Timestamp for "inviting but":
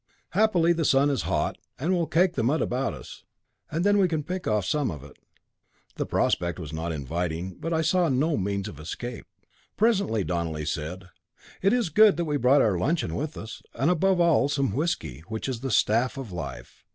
6.91-7.71